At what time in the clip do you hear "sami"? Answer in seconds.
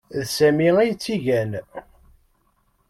0.35-0.69